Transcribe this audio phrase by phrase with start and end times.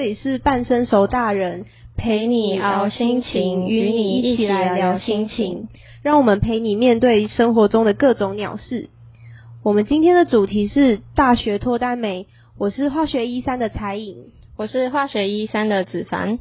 [0.00, 5.68] 这里是半生熟大人陪你熬心情，与你一起来聊心情，
[6.02, 8.88] 让我们陪你面对生活中的各种鸟事。
[9.62, 12.26] 我们今天的主题是大学脱单没？
[12.56, 14.16] 我是化学一三的彩颖，
[14.56, 16.38] 我是化学一三的子凡。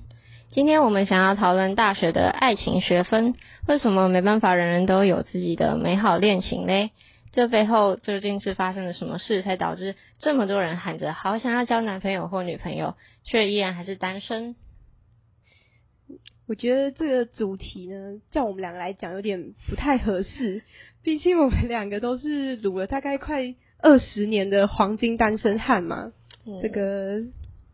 [0.48, 3.34] 今天我们想要讨论大学的爱情学分，
[3.68, 6.92] 为什么没办法人人都有自己的美好恋情嘞？
[7.32, 14.56] 这背后究竟是发生了什么事，才导致这么多人喊着好想要交男朋友或女朋友，却依然还是单身？
[16.48, 20.64] 我觉得这个主题呢，叫我们两个来讲有点不太合适，
[21.04, 26.12] 毕竟我们两个都是撸了大概快二十年的黄金单身汉嘛。
[26.48, 27.22] 嗯、这个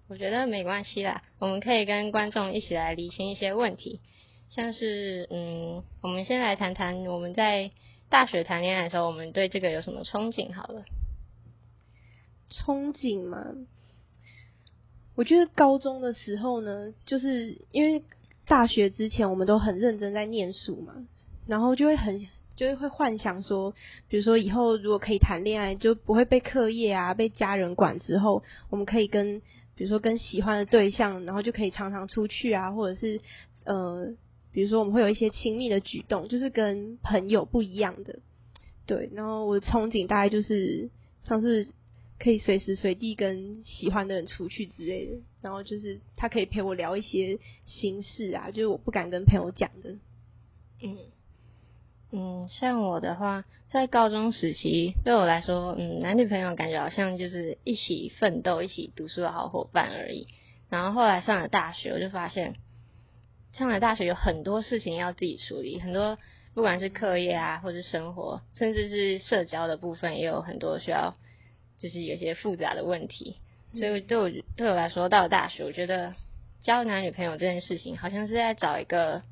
[0.10, 4.02] 我觉得没关系啦，我们可以跟观众一起来理清一些问题，
[4.50, 7.72] 像是嗯，我们先来谈谈我们在。
[8.10, 10.54] 大学谈恋爱的时候，我们对这个有什么憧憬？
[10.54, 10.86] 好了，
[12.50, 13.44] 憧憬嘛，
[15.16, 18.04] 我觉得高中的时候呢，就是因为
[18.48, 20.94] 大学之前我们都很认真在念书嘛，
[21.48, 23.74] 然后就会很就会会幻想说，
[24.08, 29.42] 比如说以后如果可以谈恋爱，就不会被课业啊、被家人管之后，我们可以跟
[29.76, 33.20] 比如说跟喜欢的对象，然后就可以常常出去啊，或者是
[33.66, 34.14] 呃。
[34.56, 38.20] 比如说，我们会有一些亲密的举动，就是跟朋友不一样的，
[38.86, 39.10] 对。
[39.14, 40.90] 然后我的憧憬大概就是
[41.24, 41.68] 像是
[42.18, 49.90] 可以随时随地跟喜欢的人出去之类的，然后就是他可以陪我聊一些心事啊，就是我不敢跟朋友讲的。
[50.82, 50.98] 嗯
[52.14, 60.28] 嗯，像我的话，在高中时期对我来说，嗯，男女朋友感觉好像就是一起奋斗、一起读书的好伙伴而已。
[60.70, 62.56] 然后后来上了大学，我就发现。
[63.58, 66.18] 上了大学有很多事情要自己处理，很多
[66.54, 71.16] 不管是课业啊，或是生活，甚至是社交的部分，也有很多需要，
[71.78, 73.38] 就是有些复杂的问题。
[73.74, 76.14] 所以对我对我来说，到了大学，我觉得
[76.62, 79.24] 交男女朋友这件事情，好像是在找一个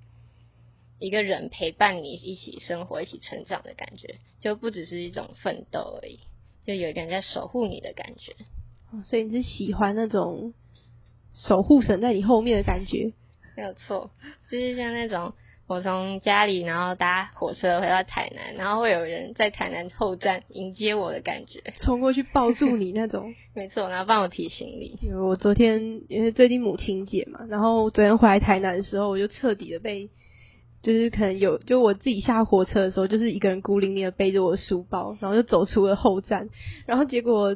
[1.00, 6.20] 一个人陪伴你一起生活、一起成长的感觉，就不只是一种奋斗而已，
[6.66, 8.34] 就有一个人在守护你的感觉。
[9.06, 10.54] 所以你是喜欢那种
[11.34, 13.12] 守护神在你后面的感觉？
[13.56, 14.10] 没有错，
[14.50, 15.34] 就是像那种
[15.68, 23.34] 我从家里然后搭火车回到台南，然后会有人在台南后站迎接我的感觉，冲过去抱住你那种。
[23.56, 25.00] 没错，然后帮我提行李。
[25.02, 30.10] 因为我昨天因为最近母亲节嘛，然后昨天回来台南的时候，我就彻底的被，
[30.82, 36.50] 就是可能有就我自己下火车的时候，就是一个人孤零零的背着我的书包，然后就走出了后站，
[36.86, 37.56] 然后结果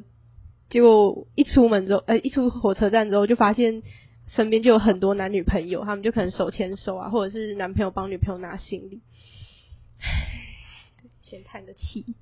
[0.69, 3.81] 结果一出门之后，呃，一出火车站之后就发现。
[4.27, 9.01] 身边就有很多男女朋友，他们就可能手牵手啊，或者是男朋友帮女朋友拿行李，
[9.99, 10.07] 唉，
[11.21, 12.15] 先叹个气。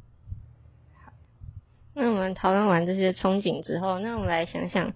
[1.96, 4.94] 那我们讨论完这些憧憬之后，那我们来想想，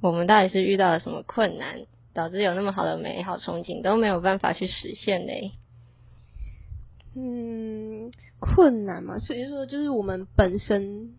[0.00, 5.52] 我们到底是遇到了什么困难，导致有那么好的美好憧憬都没有办法去实现嘞？
[7.16, 11.14] 嗯，困难嘛，所以说就是我们本身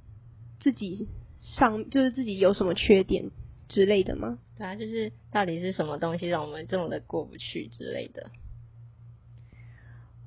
[0.60, 1.08] 自己
[1.42, 3.32] 上，就是自己有什么缺点。
[3.70, 4.40] 之类的吗？
[4.58, 8.32] 对啊，就是到底是什么东西让我们这么的过不去之类的。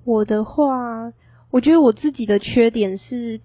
[0.04, 1.12] 我的话，
[1.50, 3.40] 我觉得我自己的缺点是，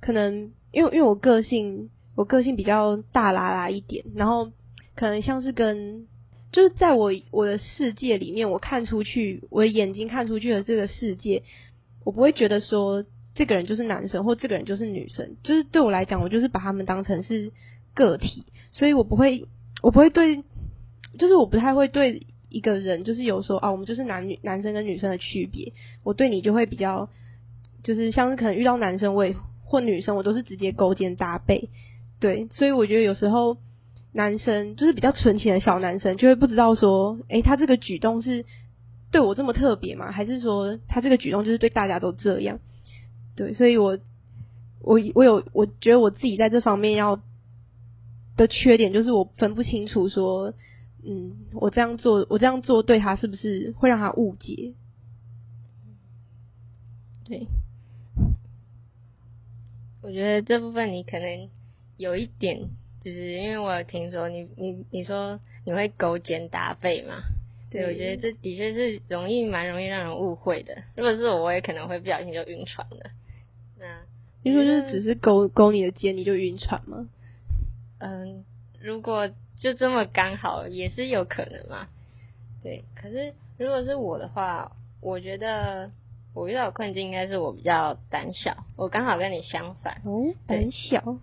[0.00, 4.50] 可能因为因为我个性，我个性比较大啦啦一点，然后
[4.94, 6.06] 可能像是跟，
[6.50, 11.42] 就是在我我的世界里面，我看出去，我的眼睛看出去的这个世界，
[12.04, 17.52] 我不会觉得说这个人就是男生或这个人就是女生，就是对我来讲，我就是把他们当成是。
[17.94, 19.46] 个体，所以我不会，
[19.80, 20.42] 我不会对，
[21.18, 25.72] 就是我不太会对一个人，就是有说啊，我们就是男女男生跟女生的区别。
[26.02, 27.08] 我对你就会比较，
[27.82, 31.70] 就是像是可能遇到男生，我也或女生，我都是直接勾肩搭背。
[32.18, 33.58] 对，所以我觉得有时候
[34.12, 38.44] 男生就是比较纯情的小男生，就会不知道说，诶，他这个举动是
[39.12, 40.10] 对我这么特别吗？
[40.10, 42.58] 还是说他这个举动就是对大家都这样？
[43.36, 43.98] 对，所以我
[44.80, 47.20] 我我有，我觉得我自己在这方面要。
[48.36, 50.54] 的缺点就是我分不清楚说，
[51.04, 54.72] 嗯，我这样做，我这样做对他是不是会让他误解？
[57.26, 57.46] 对，
[60.02, 61.48] 我觉得这部分你可能
[61.96, 62.68] 有一点，
[63.00, 67.22] 就是因为我有听说你你你说你会勾肩搭背嘛？
[67.70, 70.84] 对，我觉得这的确是容易蛮容易让人误会的。
[70.96, 73.10] 如果是我，我也可能会不小心就晕船了。
[73.78, 74.02] 那
[74.42, 77.08] 你说就是只是勾勾你的肩你就晕船吗？
[77.98, 78.44] 嗯，
[78.80, 81.88] 如果就这么刚好，也是有可能嘛。
[82.62, 85.90] 对，可是如果是我的话，我觉得
[86.34, 88.64] 我遇到的困境应该是我比较胆小。
[88.76, 90.02] 我刚好跟你相反。
[90.04, 91.18] 哦，胆小。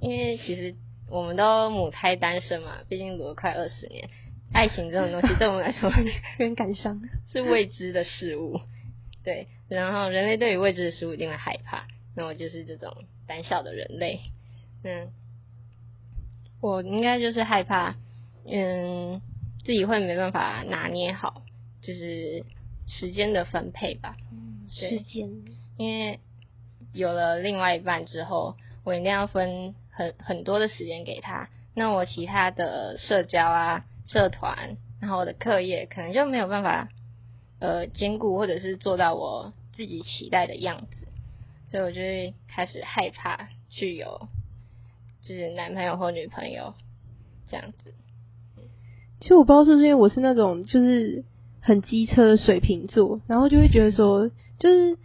[0.00, 0.74] 因为其实
[1.08, 4.08] 我们都母胎单身嘛，毕竟读了快二十年，
[4.52, 7.00] 爱情这种东西对我们来说 有点感伤，
[7.32, 8.60] 是未知的事物。
[9.24, 12.92] 对，然后人类对于未知的事物一定会害怕，那我就是这种
[13.26, 14.20] 胆小的人类。
[14.82, 15.08] 嗯，
[16.64, 17.94] 我应该就是害怕，
[18.46, 19.20] 嗯，
[19.66, 21.42] 自己会没办法拿捏好，
[21.82, 22.42] 就是
[22.86, 24.16] 时间的分配吧。
[24.32, 25.28] 嗯，时间，
[25.76, 26.18] 因为
[26.94, 31.50] 有了另外一半之后，我一定要分很很多的时间给他。
[31.74, 36.88] 那我其他的社交啊、社团，然后我的课业，可能就没有办法。
[37.60, 41.08] 呃，兼顾或者是做到我自己期待的样子，
[41.66, 44.28] 所以我就会开始害怕去有
[45.26, 46.74] 就是男朋友或女朋友
[47.48, 47.94] 这样子。
[49.20, 51.24] 其实我不知道是不是因为我是那种就是
[51.60, 54.98] 很机车的水瓶座，然后就会觉得说，就是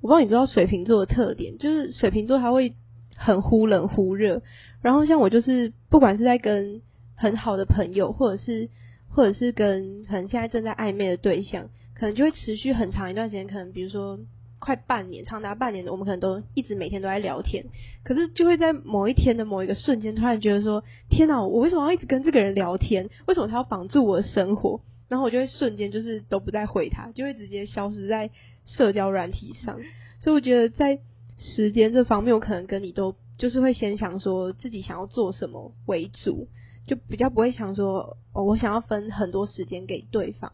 [0.00, 2.74] 我不知道你知道水瓶座的特点，就是水瓶座他会
[3.14, 4.42] 很忽冷忽热，
[4.82, 6.82] 然后像我就是不管是在跟
[7.14, 8.68] 很好的朋友或者是。
[9.08, 14.18] 或者是跟可能现在正在暧昧的对象，可能就会持续很长一段时间，可能比如说
[14.58, 17.66] 快半年，长达半年的，我们可能都一直每天都在聊天。
[18.02, 23.10] 可是就会在某一天的某一个瞬间，突然觉得说：天哪，我为什么要一直跟这个人聊天？
[23.26, 24.80] 为什么他要绑住我的生活？
[25.08, 28.30] 然后我就会瞬间就是都不再回他，就会直接消失在
[28.64, 29.78] 社交软体上。
[30.20, 30.98] 所以我觉得在
[31.38, 36.48] 时间这方面，我可能跟你都就是会先想说自己想要做什么为主。
[36.86, 40.52] 就比较不会想说，哦，我想要分很多时间给对方。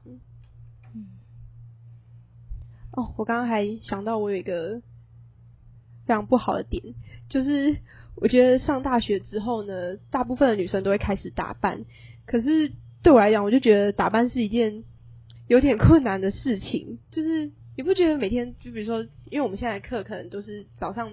[2.97, 3.05] 嗯。
[3.05, 4.81] 哦，我刚刚还想到，我有一个
[6.07, 6.95] 非常不好的点，
[7.29, 7.77] 就是
[8.17, 11.85] 我觉得上大学之后呢，大部分的女生都会开始打扮，
[12.27, 12.73] 可是
[13.03, 14.85] 对我来讲，我就觉得打扮是一件
[15.49, 16.99] 有点困难的事情。
[17.11, 21.11] 就是你不觉得每天，就比如说，因为我们现在的课可能都是早上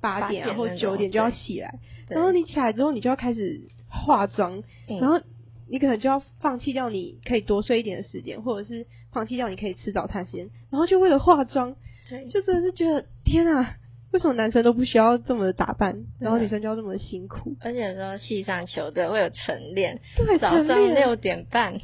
[0.00, 1.78] 八点啊，或九点就要起来，
[2.08, 3.68] 然后你起来之后，你就要开始。
[3.92, 5.20] 化妆，然后
[5.70, 11.76] 你可能就要放弃掉你可以多睡一点的时间，或者是放弃掉你可以吃早餐时间，然后就为了化妆，
[12.08, 13.76] 对，就真的是觉得天啊，
[14.12, 17.56] 为什么男生都不需要这么的打扮，然后女生就要这么的辛苦？
[17.60, 21.80] 而且说系上球队会有晨练，对，早上六点半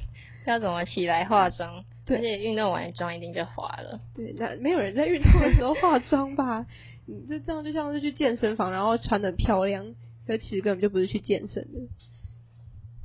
[0.46, 1.84] 要怎么起来化妆？
[2.04, 4.00] 对，而且运动完妆一定就滑了。
[4.16, 6.66] 对，那没有人在运动的时候化妆吧？
[7.06, 9.94] 你这这样就像是去健身房，然后穿的漂亮。
[10.26, 11.78] 可其实根本就不是去健身的，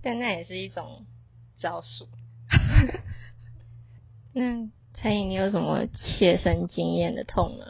[0.02, 1.06] 但那也是一种
[1.58, 2.08] 招数。
[4.34, 7.66] 那蔡颖，你有什么切身经验的痛呢？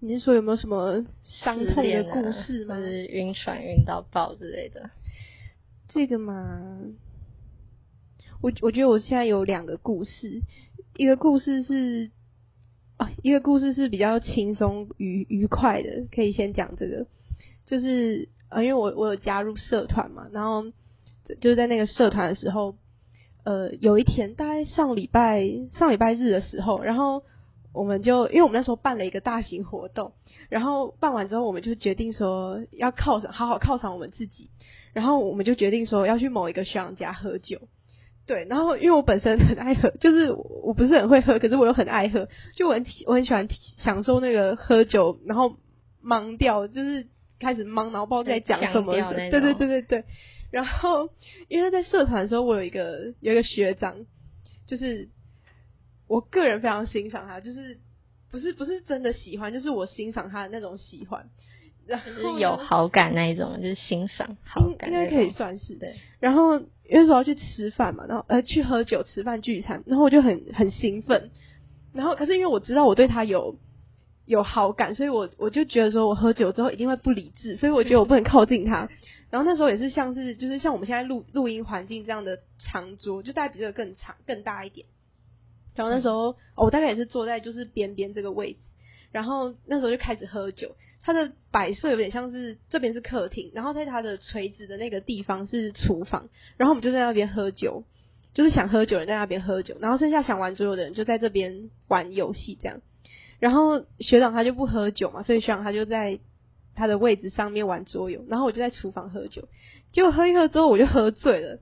[0.00, 2.76] 你是说有没有什么伤痛的故事吗？
[2.76, 4.90] 就是晕船晕到爆之类的？
[5.88, 6.80] 这个嘛，
[8.40, 10.42] 我我觉得我现在有两个故事，
[10.96, 12.10] 一个故事是
[12.96, 17.06] 啊，一个故事是比较轻松愉愉快的，可以先讲这个。
[17.64, 20.64] 就是呃，因为我我有加入社团嘛，然后
[21.40, 22.74] 就是在那个社团的时候，
[23.44, 27.22] 呃，有一天大概上礼拜上礼拜日的时候，然后
[27.72, 30.12] 我们就因为我们那时候办了一个大型活动，
[30.50, 34.50] 然后办完之后，我们就决定说要犒赏好好犒赏我们自己，
[34.92, 37.58] 然后我们就决定说要去某一个学长家喝酒，
[38.26, 45.56] 对，然后因为我本身很爱喝，就是我不是很会喝，可是我又很爱喝，就我很我很喜欢享受那个喝酒，然后
[46.02, 47.06] 忙掉就是。
[47.42, 48.94] 开始忙，然后不知道在讲什么。
[48.94, 50.04] 对对对对对。
[50.50, 51.08] 然后，
[51.48, 54.06] 因为在社团的时候，我有一个有一个学长，
[54.66, 55.08] 就是
[56.06, 57.78] 我个人非常欣赏他，就是
[58.30, 61.30] 不是不是真的喜欢，就是我欣赏他的那种喜欢，
[61.86, 65.94] 然后就是有好感那一种，就是欣赏好感，应该可以算是对。
[66.20, 71.30] 然后因为说要去吃饭嘛，然后呃去喝酒、吃饭聚餐，然后我就很很兴奋。
[71.94, 73.56] 然后可是因为我知道我对他有。
[74.26, 78.88] 有好感，所以我我就觉得说，我喝酒之后一定会不理智，所以我觉得我不能靠近他。
[79.30, 84.86] 然后那时候也是像是，就是像我们现在录录音环境这样的长桌，就大概比这个更长、更大一点。
[85.74, 88.58] 然后那时候，哦，我大概也是坐在就是边边这个位置。
[89.10, 96.28] 然后那时候就开始喝酒，它的摆设有点像是这边是客厅，然后在它的垂直的那个地方是厨房。
[96.56, 97.84] 然后我们就在那边喝酒，
[98.34, 102.80] 就是想喝酒的人在那边喝酒，然后剩下想玩桌游的人就在这边玩游戏这样。
[103.42, 106.20] 然后学长他就不喝酒嘛，所以学长他就在
[106.76, 109.48] 他的位置上面玩桌游，然后我就在厨房喝酒。
[109.90, 111.58] 结果喝一喝之后我就喝醉了，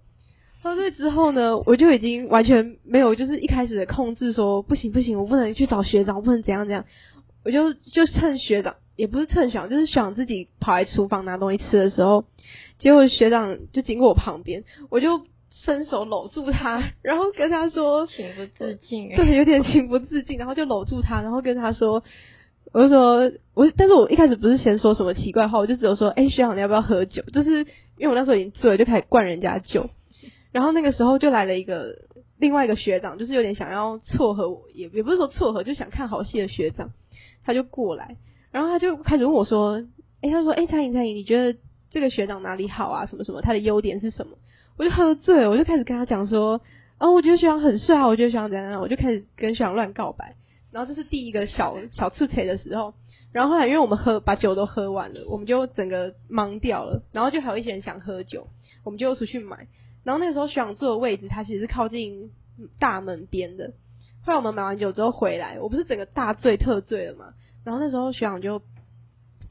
[0.60, 6.84] 喝醉之后呢，我就已经完全没有就是一开始的控制说，不行不行，我不能去找学长，我不能怎样怎样。
[7.44, 12.26] 我就就趁学长也不是趁学长，就是学长自己跑来厨房拿东西吃的时候，
[12.78, 15.22] 结果学长就经过我旁边，我就。
[15.50, 22.02] 伸手搂住他，然后跟他说：“情不自禁， 对，有点情不自禁。”然后就搂住他，然后跟他说
[22.72, 27.22] ：“我就说，我但是我一开始不是先说什么奇怪话，我就只有说，哎、欸，学长你要不要喝酒？
[27.32, 27.58] 就是
[27.98, 29.90] 因为我那时候已经醉了，就开始灌人家酒。
[30.52, 31.96] 然后那个时候就来了一个
[32.38, 36.90] 另外一个学长，就是有点想要撮合我，也也不是说撮合，就想看好戏的学长，
[37.44, 38.16] 他就过来，
[38.50, 39.78] 然后他就开始问我说，
[40.22, 41.58] 哎、欸，他说，哎、欸，蔡颖蔡颖，你觉得
[41.90, 43.06] 这个学长哪里好啊？
[43.06, 43.42] 什么什么？
[43.42, 44.36] 他的优点是什么？
[44.80, 46.58] 我就喝醉，我就开始跟他讲说，
[46.98, 50.36] 哦，我觉得学长很帅啊，我觉得学长怎样怎样，我就开始跟学长乱告白。
[50.72, 52.94] 然后这是第一个小小刺腿的时候，
[53.30, 58.46] 然后后来因为我们喝把酒都喝完了，我们就整个懵掉了，然后就还有一些人想喝酒，
[58.82, 59.68] 我们就出去买。
[60.02, 62.30] 然后那时候学长坐的位置，他其实是靠近
[62.78, 63.74] 大门边的。
[64.24, 67.34] 后来我们买完酒之后回来，我不是整个大醉特醉了嘛？
[67.66, 68.62] 然后那时候学长就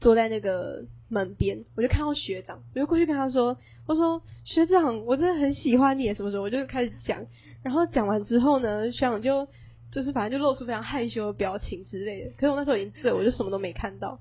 [0.00, 7.26] 坐在那个门边，我就看到学长，我就过去跟他说：“我说学长，我真的很喜欢你，什么时候？”我就开始讲，
[7.62, 9.46] 然后讲完之后呢，学长就。
[9.92, 14.20] 就是反正就露出非常害羞的表情之类的，可是我那时候已经醉，我就什么都没看到。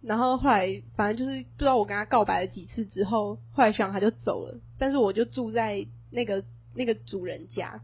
[0.00, 6.42] 然后后来反正就是不知道我跟他告白了几次之后，后来学长他就走了，但是我就住在那个
[6.74, 7.82] 那个主人家。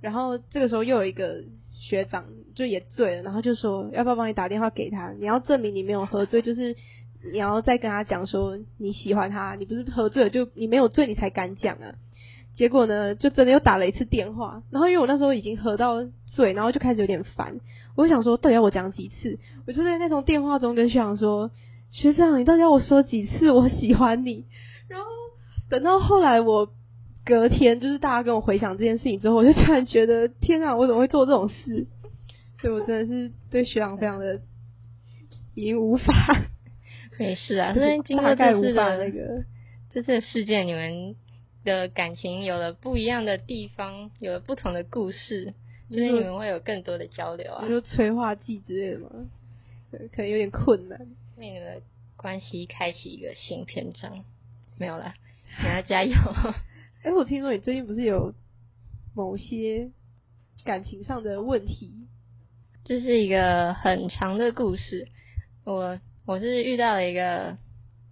[0.00, 2.24] 然后这个时候又有一个学长
[2.56, 5.12] 就也醉了，然后就说要不要帮你打电话给他？
[5.12, 6.74] 你要证明你没有喝醉，就是
[7.30, 11.94] 你要再跟他讲说你喜欢他，你不是喝醉了就你没有醉你才敢讲啊。
[12.54, 17.60] 结果呢，就真的又打了一次电话，然后因为我那时候已经喝到醉，然后就开始有点烦，
[17.96, 19.38] 我就想说到底要我讲几次？
[19.66, 21.50] 我就在那通电话中跟学长说
[21.92, 24.44] ：“学长，你到底要我说几次我喜欢你？”
[24.88, 25.06] 然后
[25.70, 26.68] 等到后来我
[27.24, 31.86] 隔天，就是大家跟我回想这件事情之后，我就突然觉得天啊，我怎么会做这种事？
[32.60, 34.42] 所以我真的是对学长非常的
[35.54, 36.12] 已经无法。
[37.18, 39.44] 没事啊，因为经过这次的那个
[39.90, 41.16] 这次的事件，你们。
[41.64, 45.54] 的感情有了不一样的地方，有了不同的故事，
[45.88, 47.60] 所以你们会有更多的交流啊。
[47.64, 49.08] 比如说催化剂之类的吗？
[49.92, 50.98] 对，可能有点困难，
[51.36, 51.82] 为你们的
[52.16, 54.24] 关系开启一个新篇章。
[54.76, 55.14] 没有啦，
[55.62, 56.12] 你要加油。
[57.04, 58.34] 哎、欸，我听说你最近不是有
[59.14, 59.92] 某些
[60.64, 61.92] 感情上的问题？
[62.82, 65.06] 这是一个很长的故事。
[65.62, 67.56] 我我是遇到了一个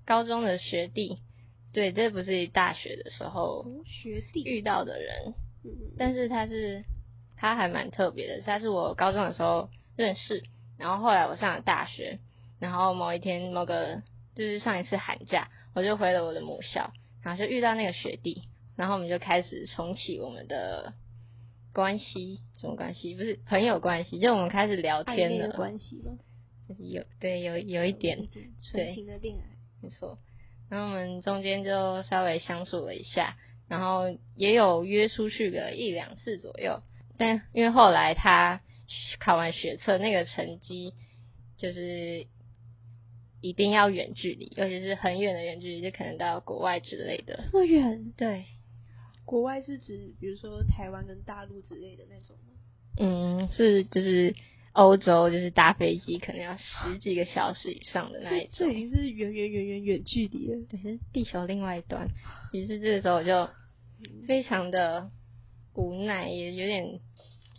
[0.04, 1.18] 高中的学弟。
[1.72, 5.34] 对，这不是大学的时候学弟遇到的人，
[5.96, 6.82] 但是他是
[7.36, 10.42] 他还蛮特别的，他是我高中的时候认识，
[10.76, 12.18] 然后后来我上了大学，
[12.58, 14.02] 然后某一天某个
[14.34, 16.90] 就是上一次寒假，我就回了我的母校，
[17.22, 18.42] 然后就遇到那个学弟，
[18.74, 20.92] 然后我们就开始重启我们的
[21.72, 23.14] 关系，什么关系？
[23.14, 26.18] 不是朋友关系，就我们开始聊天了，关系吗？
[26.70, 28.28] 就是有对有有一点
[28.62, 29.42] 纯情的恋爱，
[29.82, 30.20] 没错。
[30.68, 33.36] 然后我们中间就稍微相处了一下，
[33.66, 36.80] 然后也有约出去个一两次左右。
[37.18, 38.60] 但因为后来他
[39.18, 40.94] 考完学测，那个成绩
[41.56, 42.28] 就是
[43.40, 47.48] 一定要远距离，尤其是很远的远距离，就可能到国外之类的。
[47.50, 48.12] 这么远？
[48.16, 48.44] 对，
[49.24, 52.54] 国外是指比如说台湾跟大陆之类的那种吗？
[52.98, 54.36] 嗯，是就是。
[54.72, 62.08] 欧洲就是搭飞机可能要十几个小时以上的那一种，这已经是远远远远远距离了，对，是地球另外一端。
[62.52, 63.48] 于是这个时候我就
[64.28, 65.10] 非常的
[65.74, 67.00] 无奈，也有点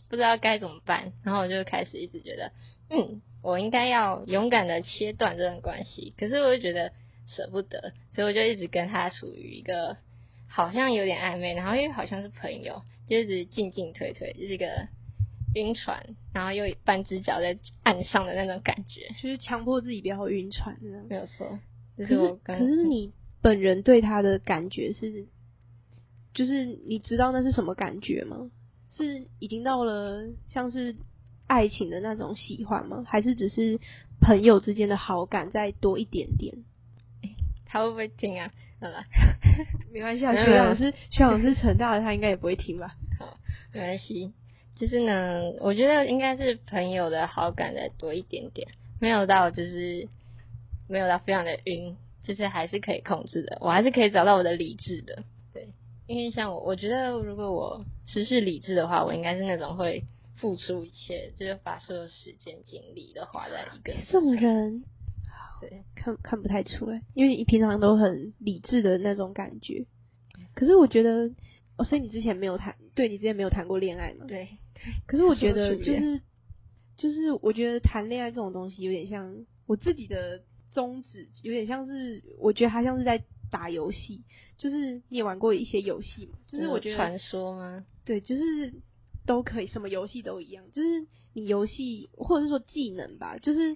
[0.10, 1.12] 不知道该怎么办。
[1.24, 2.54] 然后我就开始一直觉得，
[2.90, 6.14] 嗯，我应该要勇敢的切断这段关系。
[6.18, 6.94] 可是我就觉得
[7.28, 9.98] 舍不得，所以我就一直跟他处于一个
[10.48, 14.88] 好像有点暧昧，然后又好像是朋友，就一直进进退退，就是一个。
[15.56, 20.78] 晕船，然后又半只脚在岸上的那种感觉，就是强迫自己不要晕船，
[21.10, 21.60] 没有错。
[21.98, 25.26] 可是，可是你本人对他的感觉是，
[26.34, 28.50] 就是你知道那是什么感觉吗？
[28.90, 30.96] 是已经到了像是
[31.48, 33.04] 爱情的那种喜欢吗？
[33.08, 33.80] 还是只是
[34.22, 36.56] 朋友之间的好感再多一点点？
[37.24, 38.52] 欸，他会不会听啊？
[38.80, 39.04] 好了，
[39.94, 42.96] 没关系啊，学长是学长是成大的，他应该也不会听吧？
[43.20, 43.38] 好，
[43.74, 44.34] 没关系。
[44.82, 48.68] 就是呢，我觉得应该是朋友的好感再多一点点，
[49.00, 50.08] 没有到就是
[50.90, 55.24] 没有到非常的晕，就是还是可以控制的，我还是可以找到我的理智的。
[55.54, 55.68] 对，
[56.08, 60.04] 因为像我，我觉得如果我失去理智的话，我应该是那种会
[60.38, 64.02] 付出一切，就是把所有时间精力都花在一个人。
[64.10, 64.84] 这种人，
[65.62, 69.86] 对，看看不太出来，因为你平常都很理智的那种感觉。
[70.56, 71.30] 可是我觉得，
[71.78, 74.26] 哦，所以你之前没有谈，对，你之前没有谈过恋爱吗？
[74.28, 74.48] 对。
[75.06, 76.22] 可是我觉得就是
[76.98, 84.24] 就是我觉得谈恋爱这种东西有点像我自己的宗旨，有点像是我觉得它像是在打游戏，
[84.58, 87.86] 就是你也玩过一些游戏嘛，就是我觉得传说吗？
[88.06, 88.74] 对，就是
[89.26, 93.76] 都可以，什么游戏都一样，就是你游戏或者是说技能吧，就是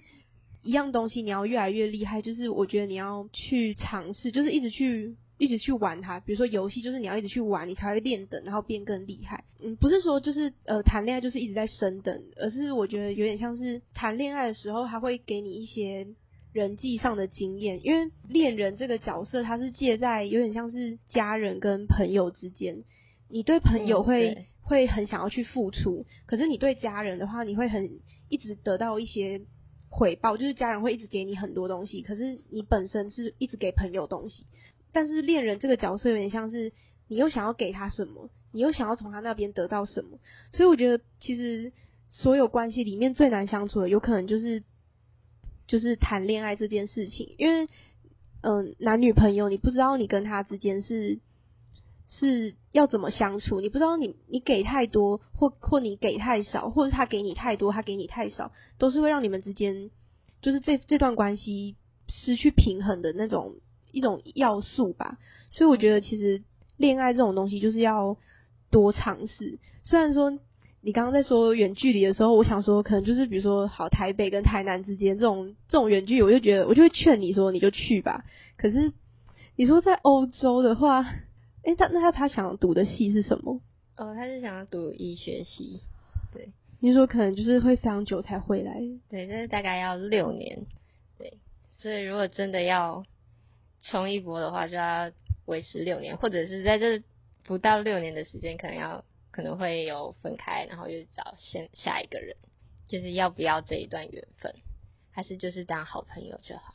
[0.62, 6.20] 一样东西你要越来越厉害，就是我觉得你要去尝试，就是一直去一直去玩它。
[6.20, 9.44] 比如说游戏，就是你要一直去玩，你才会练等，然后变更厉害。
[9.60, 16.06] 嗯，不是说就是呃谈恋爱就是一直在升等，而是我觉得有点像是谈恋爱的时候，他会给你一些
[16.52, 22.84] 人际上的经验，因为恋人这个角色，他是借在有点像是家人跟朋友之间。
[23.28, 29.40] 你对朋友会、嗯、会很想要去付出，可是你对家人的话，你会很一直得到一些
[29.88, 34.46] 回报，就是家人会一直给你很多东西，可是你本身是一直给朋友东西。
[34.96, 36.72] 但是恋人这个角色有点像是
[37.06, 40.18] 你又想要给他什么，你又想要从他那边得到什么，
[40.52, 41.70] 所以我觉得其实
[42.08, 44.62] 所有关系里面最难相处的，有可能就是
[45.66, 47.68] 就是谈恋爱这件事情，因为
[48.40, 51.18] 嗯、男女朋友你不知道你跟他之间是。
[52.08, 53.60] 是要怎么相处？
[53.60, 59.90] 你不知道你你给太多，或或你给太少，或者他给你太多，他给你太少，都是会让你们之间
[60.40, 61.74] 就是这这段关系
[62.06, 63.56] 失去平衡的那种
[63.96, 65.18] 一种要素吧。
[65.50, 66.42] 所以我觉得其实
[66.76, 68.16] 恋爱这种东西就是要
[68.70, 69.58] 多尝试。
[69.82, 70.38] 虽然说
[70.82, 78.24] 你刚刚在说远距离的时候，我想说可能就是比如说好台北跟台南之间这种这种远距离，我就觉得我就会劝你说你就去吧。
[78.56, 78.92] 可是
[79.56, 81.06] 你说在欧洲的话。
[81.66, 83.60] 哎、欸，他那他他想读的系是什么？
[83.96, 85.80] 哦，他是想要读医学系。
[86.32, 88.72] 对，你说可能就是会非常久才回来。
[89.08, 90.64] 对，这是大概要六年。
[91.18, 91.38] 对，
[91.76, 93.04] 所以如果真的要
[93.90, 95.10] 冲一波的话，就要
[95.46, 97.02] 维持六年，或者是在这
[97.44, 102.36] 不到六年的时间，可能要可能会有分开，然后又找先下一个人，
[102.88, 104.54] 就是要不要这一段缘分，
[105.10, 106.74] 还是就是当好朋友就好。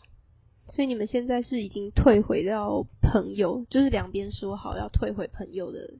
[0.69, 5.95] 所以你们现在是已经退回到朋友，就是两边说好要退回朋友的，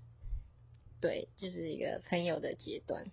[1.01, 3.11] 对，就是一个朋友的阶段。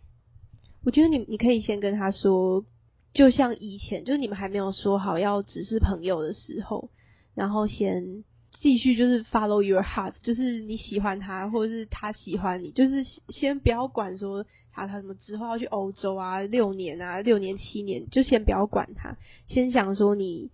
[0.85, 2.64] 我觉得你你可以先跟他说，
[3.12, 6.90] 就像以前，就是你们还没有说好要只是朋友的时候，
[7.38, 8.24] 然后先
[8.61, 20.51] 继续就是 follow your heart，就是你喜欢他或者是他喜欢你，就是先不要管说他他什么之后要去欧洲啊，六年啊，六年七年，就先不要管他，先想说你。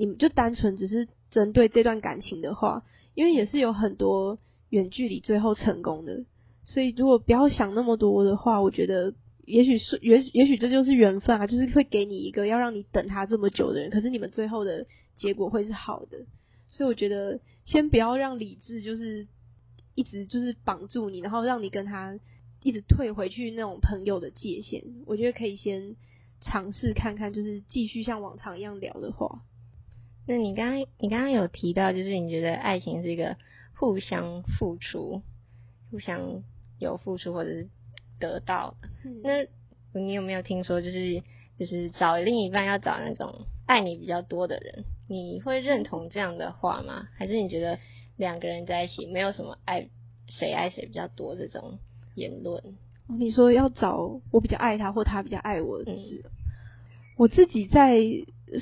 [0.00, 2.84] 你们就单纯只是针对这段感情的话，
[3.16, 4.38] 因为也是有很多
[4.70, 6.22] 远距离最后成功的，
[6.62, 9.12] 所以如果不要想那么多的话，我觉得
[9.44, 14.86] 也许是也也许这就是缘分啊，就是会给你一个要让你等他这么久的人，可是你们最后的
[15.18, 16.18] 结果会是好的，
[16.70, 19.26] 所以我觉得先不要让理智就是
[19.94, 22.18] 一直就是绑住你，然后让你跟他
[22.62, 25.96] 一直退回去那种朋友的界限，我觉得可以先
[26.40, 29.42] 尝试看看，就是继续像往常一样聊的话。
[30.26, 33.36] 那你刚刚你刚刚有提到，就是你觉得爱情是一个
[33.74, 35.22] 互相付出、
[35.90, 36.42] 互相
[36.78, 37.68] 有付出或者是
[38.18, 38.88] 得到的。
[39.04, 39.20] 嗯。
[39.22, 41.22] 那你有没有听说，就是
[41.56, 44.84] 就是找另一半要找那种爱你比较多的人？
[45.08, 47.08] 你会认同这样的话吗？
[47.16, 47.78] 还是你觉得
[48.16, 49.88] 两个人在一起没有什么爱
[50.28, 51.78] 谁爱谁比较多这种
[52.14, 52.62] 言论？
[53.08, 55.90] 你说要找我比较爱他，或他比较爱我，是？
[55.90, 56.30] 嗯。
[57.16, 57.98] 我自己在，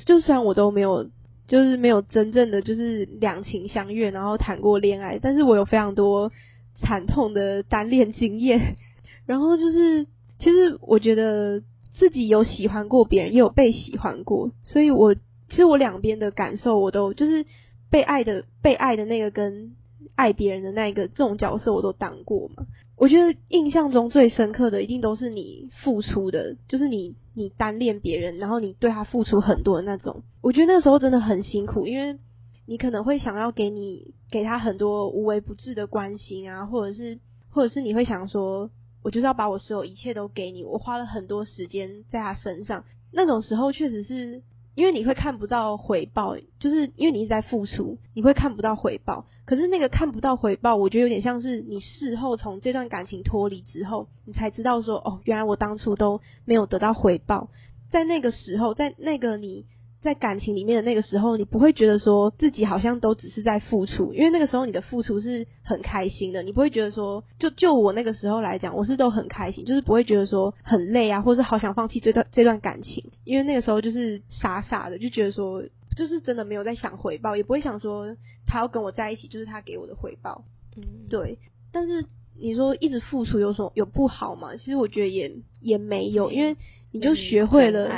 [0.05, 1.09] 就算我都没有。
[1.47, 6.29] 就是没有真正的就是两情相悦，然后谈过恋爱，但是我有非常多
[6.75, 8.75] 惨痛的单恋经验。
[9.25, 10.05] 然后就是，
[10.39, 11.63] 其实我觉得
[11.97, 15.15] 自己有喜欢过别人，也有被喜欢过，所以我
[15.49, 17.45] 其实我两边的感受我都就是
[17.89, 19.75] 被爱的被爱的那个跟
[20.15, 22.65] 爱别人的那个这种角色我都当过嘛。
[22.95, 27.15] 我觉得印象中最深刻的一定都是你付出的，就是你。
[27.39, 32.17] 你单恋别人，然后你对他付出很多的那种，我觉得那时候真的很辛苦，因为
[32.65, 37.19] 你可能会想要给你给他很多无微不至的关心啊，或者是
[37.51, 38.71] 或者是你会想说，
[39.03, 44.41] 我就是要把我所有一切都给你，我花了很多时间在他身上，那种时候确实是。
[44.77, 49.25] 因为你会看不到回报，就是因为你一直在付出，你会看不到回报。
[49.43, 57.49] 可是那个看不到回报，我觉得有点像是你事后从这段感情脱离之后，你才知道说，哦，原来我当初都没有得到回报。
[57.89, 59.65] 在那个时候，在那个你。
[60.01, 75.63] 在感情里面的那个时候，你不会觉得说自己好像都只是在付出，因为那个时候你的付出是很开心的，你不会觉得说，就就我那个时候来讲，我是都很开心，就是不会觉得说很累啊，或者是好想放弃这段这段感情，因为那个时候就是傻傻的就觉得说，
[75.97, 80.43] 就是真的没有在想回报，也不会想说他要跟我在一起，就是他给我的回报，
[80.75, 81.39] 嗯，对。
[81.73, 82.05] 但是
[82.39, 84.55] 你说一直付出有什么有不好吗？
[84.55, 86.55] 其实我觉得也也没有，因为
[86.91, 87.89] 你就学会了。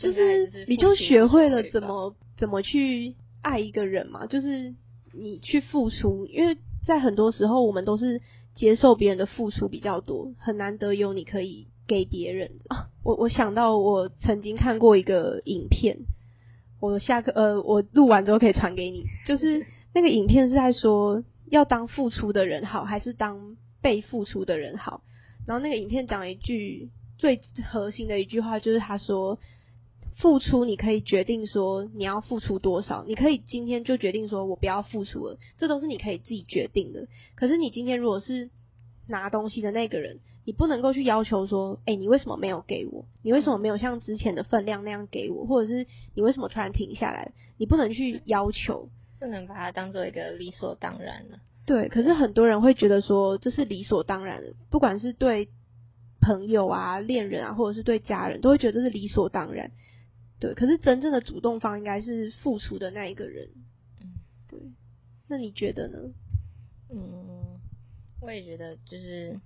[0.00, 4.74] 就是你就学会了怎么怎么去爱一个人嘛，就是
[5.12, 8.22] 你去付出，因为在很多时候我们都是
[8.54, 12.88] 接受别人的付出比较多，很难得有你可以给别人的啊。
[13.04, 15.98] 我我想到我曾经看过一个影片，
[16.80, 19.04] 我下课呃，我录完之后可以传给你。
[19.26, 25.02] 就是那个影片是在说，要当付出的人好，还是当被付出的人好？
[25.46, 29.38] 然后那个影片讲了一句最核心的一句话，就是他说。
[30.20, 37.08] 付出，你可以决定说你要付出多少，你可以今天就决定说我不要付出了，这都是你可以自己决定的。
[37.34, 38.50] 可是你今天如果是
[39.08, 43.04] 拿东西的那个人，你不能够去要求说，哎、欸，你为什么没有给我？
[43.22, 45.46] 你为什么没有像之前的分量那样给我？
[45.46, 47.32] 或者是你为什么突然停下来？
[47.56, 51.40] 你不能去要求，不能把它当做一个理所当然的。
[51.66, 55.48] 对，可是很多人会觉得说这是理所当然的，不管是对
[56.20, 59.70] 朋友啊、恋人啊，或者是对家人，都会觉得这是理所当然。
[60.40, 63.50] 对，可是真正的主动方应该是付出的那一个人。
[64.00, 64.14] 嗯，
[64.48, 64.58] 对。
[65.28, 65.98] 那你觉得呢？
[66.90, 67.60] 嗯，
[68.20, 69.38] 我也觉得，就是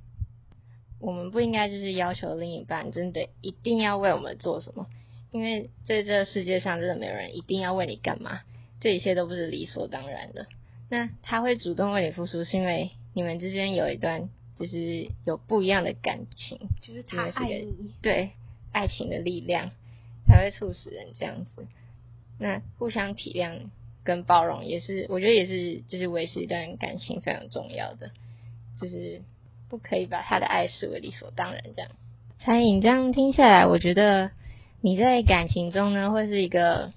[1.01, 4.87] 我们不应该就是要求另一半真的一定要为我们做什么，
[5.33, 8.43] 因为在这个世界上真的没有人一定要为你干嘛，
[8.81, 10.47] 这一切都不是理所当然的。
[10.89, 18.31] 那他会主动为你付出，是因为你们之间有一段就是有不一样的感情，就是他爱你，对，
[18.73, 19.73] 爱情的力量。
[20.27, 21.67] 才会促使人这样子，
[22.39, 23.69] 那互相体谅
[24.03, 28.11] 跟包容也是，我觉得也是，就是维持一段感情非常重要的，
[28.81, 29.23] 就是
[29.69, 31.91] 不可以把他的爱视为理所当然这样。
[32.41, 34.31] 餐饮这样听下来，我觉得
[34.81, 36.93] 你在感情中呢，会是一个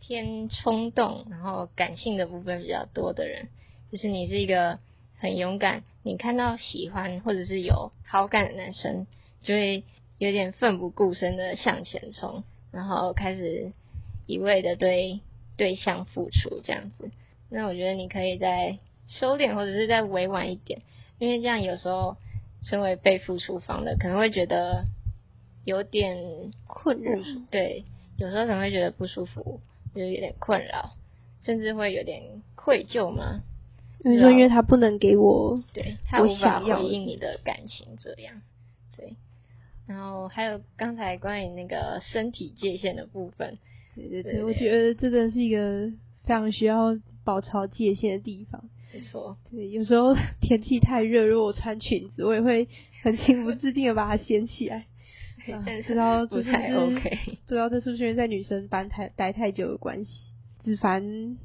[0.00, 3.48] 偏冲动，然后感性的部分比较多的人，
[3.90, 4.78] 就是你是一个
[5.18, 9.06] 很勇敢，你看到喜欢或者是有好感的男生，
[9.40, 9.84] 就会。
[10.18, 13.72] 有点奋不顾身的向前冲，然后开始
[14.26, 15.20] 一味的对
[15.56, 17.10] 对象付出这样子。
[17.50, 20.82] 那我觉得你可以再收敛，或者是再委婉一点，
[21.18, 22.16] 因为这样有时候
[22.62, 24.86] 身为被付出方的可能会觉得
[25.64, 27.18] 有点困扰。
[27.50, 27.84] 对，
[28.16, 29.60] 有时候可能会觉得不舒服，
[29.94, 30.92] 就有点困扰，
[31.42, 32.22] 甚至会有点
[32.54, 33.42] 愧疚嘛。
[34.06, 38.42] 你说，因为他不能给我，对，他无法回应你的感情，这样。
[39.86, 43.58] 然后还有刚才关于那个身体界限的部分，
[43.94, 45.90] 对对对，我觉得这真的是一个
[46.24, 48.64] 非常需要保持界限的地方。
[48.92, 52.68] 没错，对，有时候 天气太热，如果我穿裙子，我也会
[53.02, 54.86] 很情不自禁的把它掀起来。
[55.44, 60.30] 不知道这是不是 OK，不知道这是不是因为在女生班太待太久的关系？
[60.62, 61.36] 子凡，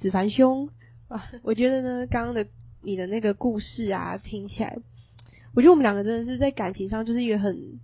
[0.00, 0.68] 子凡兄
[1.06, 2.48] 啊，我觉得呢，刚刚的
[2.82, 4.78] 你的那个故事啊，听起来。
[5.58, 7.80] 我觉得我们两个真的是在感情上就是一个很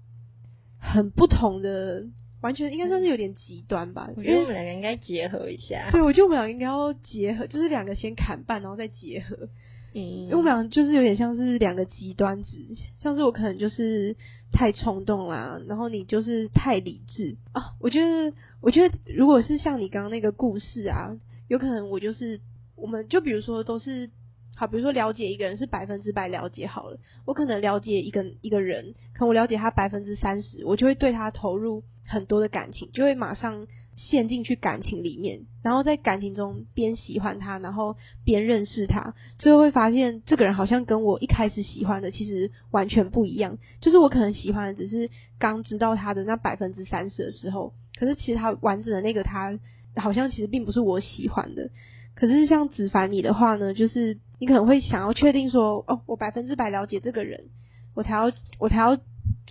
[0.79, 2.05] 很不同的，
[2.41, 4.09] 完全应该算是有点极端吧。
[4.15, 5.91] 我觉得我们两个应该结合一下。
[5.91, 9.49] 对，我觉得我们两个应该要结合，就是两个先砍半，然后再结合。
[9.93, 12.65] 嗯，因为我们俩就是有点像是两个极端值，
[13.01, 14.15] 像是我可能就是
[14.53, 17.75] 太冲动啦，然后你就是太理智啊。
[17.81, 22.39] 我觉得，我觉得如果是像你刚刚那个故事啊，有可能我就是，
[22.77, 24.11] 我们就比如说都是。
[24.57, 49.59] 好，比如说了解一个人是百分之百了解好了，我可能了解一个一个人，可我了解他百分之三十，我就会对他投入很多的感情，就会马上陷进去感情里面，然后在感情中边喜欢他，然后边认识他，最后会发现这个人好像跟我一开始喜欢的其实完全不一样，就是我可能喜欢的只是刚知道他的那百分之三十的时候，可是其实他完整的那个他，
[49.97, 51.71] 好像其实并不是我喜欢的。
[52.17, 57.47] 可是像子凡你的话呢，就是你可能会想要确定说，哦，我百分之百了解这个人，
[57.95, 58.99] 我才要，我才要，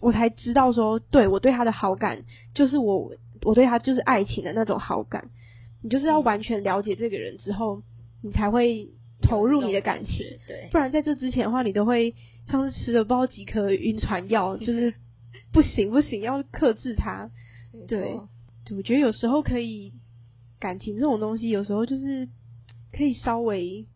[0.01, 5.31] 我才知道说，对，我对他的好感就是我，我对他就是爱情的那种好感。
[5.81, 7.81] 你就是要完全了解这个人之后，
[8.21, 8.87] 你才会
[9.19, 10.17] 投入你的感情。
[10.47, 12.13] 对，不然在这之前的话，你都会
[12.45, 14.93] 像是吃了不知道几颗晕船药，就是
[15.51, 17.31] 不行不行，要克制他。
[17.87, 18.19] 对，
[18.63, 19.91] 对，我觉得有时候可以，
[20.59, 22.29] 感情这种东西，有时候就是。
[22.95, 23.87] 可以稍微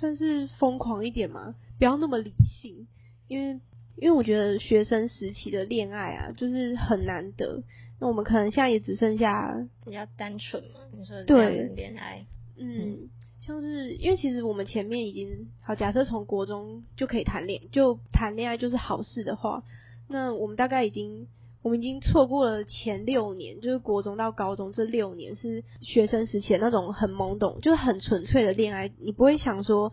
[0.00, 2.88] 算是疯狂一点嘛，不要那么理性，
[3.28, 3.60] 因为
[3.96, 7.62] 因为我觉得学生时期的恋爱啊，就是很难得。
[8.00, 12.24] 那我们可能现在也只剩下比较单纯嘛，你说这样的恋爱，
[12.58, 19.62] 嗯，像是因为其实我们前面已经好，假设从国中就可以谈恋，就谈恋爱就是好事的话，
[20.08, 21.28] 那我们大概已经。
[21.62, 28.90] 我们已经错过了前六年，就是国中到高中这六年是学生时期的那种很懵懂，就是很纯粹的恋爱。
[28.98, 29.92] 你不会想说，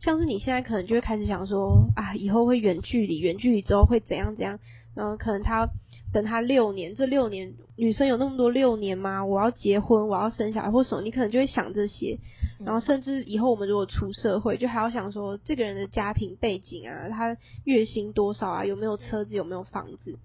[0.00, 4.58] 像是你现在可能就会开始想说啊，以后会远距离，远距离之后会怎样怎样。
[4.96, 5.68] 然后可能他
[6.12, 9.24] 等他六年，这六年女生有那么多六年吗？
[9.24, 12.18] 我要结婚，我要生小孩或什么，你可能就会想这些。
[12.64, 20.18] 然后甚至以后我们如果出社会，就还要想说这个人的家庭背景啊，他月薪多少啊，有没有车子，有没有房子。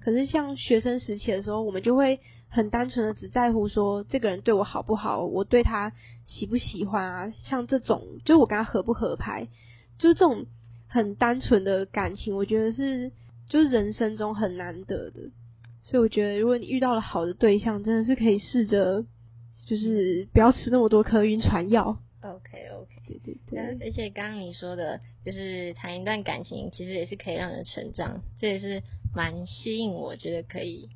[0.00, 5.92] 可是像学生时期的时候，我们就会很单纯的只在乎说这个人对我好不好，我对他
[6.24, 9.48] 喜不喜欢啊，像这种就是我跟他合不合拍，
[9.98, 10.46] 就是这种
[10.88, 13.12] 很单纯的感情，我觉得是。
[13.46, 15.20] 就是人生中很难得的，
[15.84, 19.04] 所以我觉得如果你遇到了好的对象，真的是可以试着，
[19.66, 21.98] 就是不要吃那么多颗晕船药。
[22.22, 23.86] OK OK，对对对。
[23.86, 28.82] 而且刚刚你说的，就是谈一段感情，其实也是可以让人成长，这也是
[29.14, 30.88] 蛮吸引我，觉得可以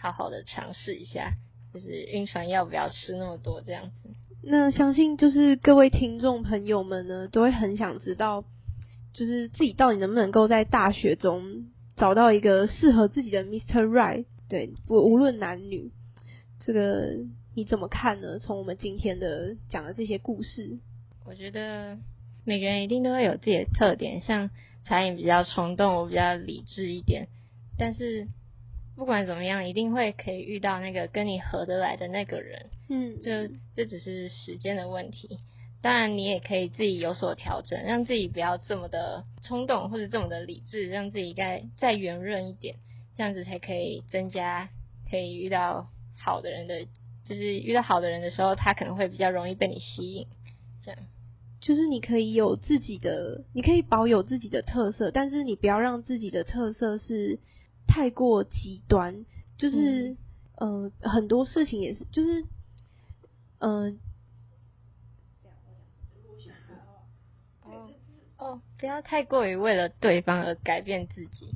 [0.00, 1.32] 好好的尝试一下，
[1.74, 4.10] 就是晕船要不要吃那么多这样子。
[4.42, 8.44] 那相信就是各位听众朋友们呢，都会很想知道，
[9.12, 11.66] 就是自己到底能不能够在大学中。
[11.96, 13.84] 找到一个适合自己的 Mr.
[13.84, 15.90] Right，对，无无论男女，
[16.64, 17.16] 这个
[17.56, 18.38] 你怎么看呢？
[18.38, 20.78] 从我们今天的讲的这些故事，
[21.26, 21.98] 我觉得
[22.44, 24.48] 每个人一定都会有自己的特点，像
[24.84, 27.26] 彩颖比较冲动，我比较理智一点。
[27.78, 28.26] 但是
[28.96, 32.66] 不管怎么样，一定会可以遇到那个跟你合得来的那个人。
[32.90, 35.38] 嗯，就这只是时间的问题。
[35.80, 42.74] 当然，你也可以自己有所调整，让自己不要这么的冲动，或者这么的理智，让自己该再圆润一点，
[43.16, 44.70] 这样子才可以增加
[45.08, 45.88] 可以遇到
[46.18, 46.84] 好的人的，
[47.24, 50.26] 就是遇到好的人的时候，他可能会比较容易被你吸引。
[50.82, 51.00] 这样，
[51.60, 57.38] 就是你可以有自己的，你可以保有自己的特色，但是你不要让自己的特色是
[57.88, 59.24] 太过极端。
[59.56, 60.16] 就是，
[60.60, 62.42] 嗯、呃，很多事情也是，就是，
[63.58, 63.94] 嗯、呃。
[68.36, 71.50] 哦，不要太过于为了对方而改变自己，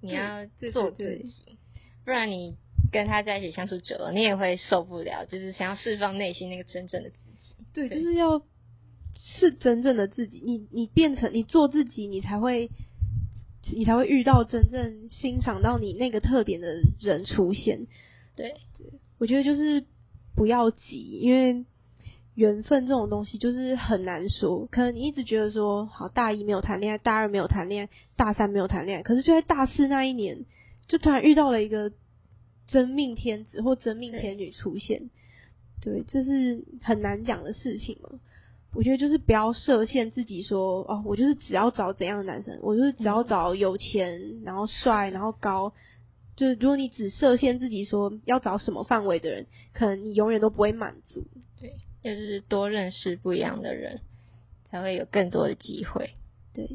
[0.00, 1.58] 你要做自己，
[2.06, 2.56] 不然你
[2.90, 7.54] 跟他在一起相处久了，你也会受不了，就是想要释放内心那个真正的自己。
[7.74, 8.42] 对，对就是要
[9.14, 12.70] 是真正的自己，你你变成你做自己，你才会
[13.70, 17.86] 你才会遇到真正欣赏到你那个特点的人出现。
[18.34, 18.86] 对，对，
[19.18, 19.84] 我觉得就是
[20.34, 21.64] 不要急，因为。
[22.34, 30.46] 缘分这种东西就是很难说，可能你一直觉得说，好，大一没有谈恋爱，大二没有谈恋爱，大三没有谈恋爱，可是就在大四那一年，
[30.86, 31.92] 就突然遇到了一个
[32.66, 35.10] 真命天子或真命天女出现，
[35.82, 38.08] 对，这是很难讲的事情嘛。
[38.74, 45.72] 我觉得就是不要设限自己说，哦，我就是只要找怎样的男生，我就是只要找有钱，然后帅，然后高，
[46.36, 51.24] 就是如果你只设限自己说要找什么范围的人，可能你永远都不会满足。
[51.60, 51.74] 对。
[52.02, 54.00] 就是多认识不一样的人，
[54.64, 56.14] 才会有更多的机会。
[56.52, 56.68] 对。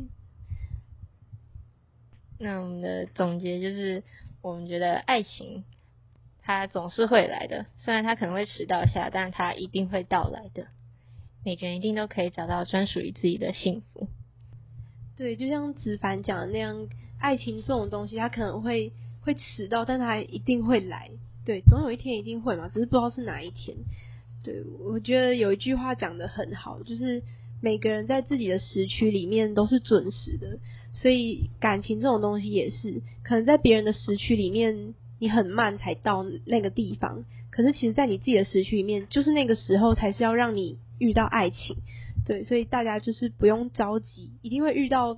[2.39, 4.03] 那我们的总结就是，
[4.41, 5.65] 我们觉得爱情
[6.41, 10.67] 它总是会来的，虽然它可能会迟到一下，但它一定会到来的。
[11.47, 14.10] 每个人一定都可以找到专属于自己的幸福。
[15.15, 16.89] 对，就像子凡讲的那样，
[17.21, 21.10] 爱情这种东西，它可能会会迟到，但它一定会来。
[21.45, 23.77] 对，总有一天一定会嘛，只是不知道是哪一天。
[24.43, 27.23] 对，我觉得有一句话讲得很好，就是
[27.62, 30.60] 每个人在自己的时区里面都是准时的，
[30.91, 37.23] 所以感情这种东西也是，可能在别人的时区里面你很慢才到那个地方，
[37.58, 41.78] 可是其实在你自己的时区里面，就是那个时候才是要让你遇到爱情。
[42.24, 45.17] 对，所以大家就是不用着急，一定会遇到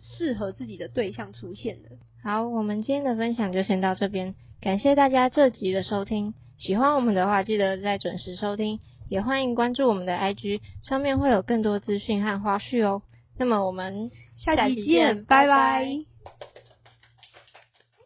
[0.00, 1.88] 适合自己的对象出现的。
[2.22, 6.34] 好，我们今天的分享就先到这边，感谢大家这集的收听。
[6.56, 8.78] 喜欢我们的话，记得再准时收听，
[9.08, 13.02] 也欢迎关注我们的 IG，上面会有更多资讯和花絮哦。
[13.36, 15.48] 那么我们下期见，拜拜。
[15.48, 16.17] 拜拜。